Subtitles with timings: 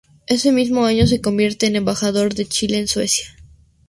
[0.25, 3.35] Ese mismo año se convierte en embajador de Chile en Suecia.